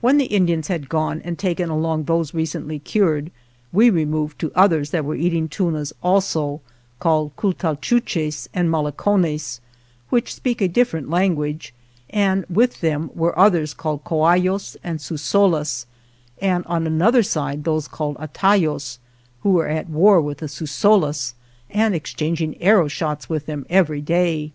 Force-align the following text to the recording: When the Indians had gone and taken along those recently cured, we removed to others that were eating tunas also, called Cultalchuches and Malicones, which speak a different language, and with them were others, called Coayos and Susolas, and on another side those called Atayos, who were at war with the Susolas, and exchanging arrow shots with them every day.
When 0.00 0.16
the 0.16 0.32
Indians 0.34 0.68
had 0.68 0.88
gone 0.88 1.20
and 1.26 1.38
taken 1.38 1.68
along 1.68 2.04
those 2.04 2.32
recently 2.32 2.78
cured, 2.78 3.30
we 3.70 3.90
removed 3.90 4.38
to 4.38 4.50
others 4.54 4.92
that 4.92 5.04
were 5.04 5.14
eating 5.14 5.46
tunas 5.46 5.92
also, 6.02 6.62
called 6.98 7.36
Cultalchuches 7.36 8.48
and 8.54 8.70
Malicones, 8.70 9.60
which 10.08 10.34
speak 10.34 10.62
a 10.62 10.68
different 10.68 11.10
language, 11.10 11.74
and 12.08 12.46
with 12.48 12.80
them 12.80 13.10
were 13.14 13.38
others, 13.38 13.74
called 13.74 14.04
Coayos 14.04 14.78
and 14.82 15.00
Susolas, 15.02 15.84
and 16.40 16.64
on 16.64 16.86
another 16.86 17.22
side 17.22 17.64
those 17.64 17.86
called 17.88 18.16
Atayos, 18.16 19.00
who 19.42 19.50
were 19.50 19.68
at 19.68 19.90
war 19.90 20.18
with 20.22 20.38
the 20.38 20.48
Susolas, 20.48 21.34
and 21.68 21.94
exchanging 21.94 22.56
arrow 22.62 22.88
shots 22.88 23.28
with 23.28 23.44
them 23.44 23.66
every 23.68 24.00
day. 24.00 24.52